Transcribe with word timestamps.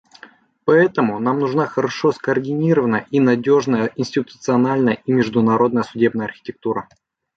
Поэтому 0.65 1.19
нам 1.19 1.37
нужна 1.41 1.67
хорошо 1.67 2.11
скоординированная 2.11 3.05
и 3.11 3.19
надежная 3.19 3.91
институциональная 3.97 4.95
и 5.05 5.11
международная 5.11 5.83
судебная 5.83 6.25
архитектура. 6.25 6.89